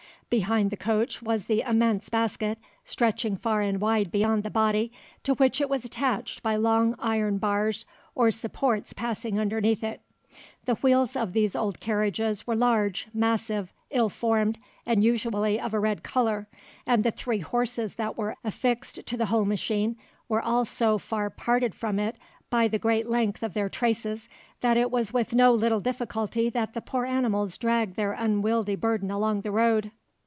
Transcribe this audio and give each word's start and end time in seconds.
Behind 0.31 0.71
the 0.71 0.77
coach 0.77 1.21
was 1.21 1.47
the 1.47 1.59
immense 1.59 2.07
basket, 2.07 2.57
stretching 2.85 3.35
far 3.35 3.59
and 3.59 3.81
wide 3.81 4.09
beyond 4.13 4.43
the 4.43 4.49
body, 4.49 4.89
to 5.23 5.33
which 5.33 5.59
it 5.59 5.67
was 5.69 5.83
attached 5.83 6.41
by 6.41 6.55
long 6.55 6.95
iron 6.99 7.37
bars 7.37 7.83
or 8.15 8.31
supports 8.31 8.93
passing 8.93 9.35
beneath 9.35 9.83
it. 9.83 9.99
The 10.63 10.75
wheels 10.75 11.17
of 11.17 11.33
these 11.33 11.53
old 11.53 11.81
carriages 11.81 12.47
were 12.47 12.55
large, 12.55 13.09
massive, 13.13 13.73
ill 13.89 14.07
formed 14.07 14.57
and 14.85 15.03
usually 15.03 15.59
of 15.59 15.73
a 15.73 15.81
red 15.81 16.01
colour, 16.01 16.47
and 16.87 17.03
the 17.03 17.11
three 17.11 17.39
horses 17.39 17.95
that 17.95 18.17
were 18.17 18.37
affixed 18.41 19.05
to 19.07 19.17
the 19.17 19.25
whole 19.25 19.43
machine 19.43 19.97
were 20.29 20.41
all 20.41 20.63
so 20.63 20.97
far 20.97 21.29
parted 21.29 21.75
from 21.75 21.99
it 21.99 22.15
by 22.49 22.69
the 22.69 22.79
great 22.79 23.09
length 23.09 23.43
of 23.43 23.53
their 23.53 23.67
traces 23.67 24.29
that 24.61 24.77
it 24.77 24.91
was 24.91 25.11
with 25.11 25.33
no 25.35 25.53
little 25.53 25.81
difficulty 25.81 26.49
that 26.49 26.71
the 26.73 26.79
poor 26.79 27.03
animals 27.03 27.57
dragged 27.57 27.97
their 27.97 28.13
unwieldly 28.13 28.77
burden 28.77 29.11
along 29.11 29.41
the 29.41 29.51
road." 29.51 29.91